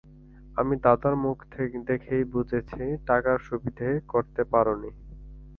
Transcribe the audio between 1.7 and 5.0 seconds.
দেখেই বুঝেছি টাকার সুবিধে করতে পার নি।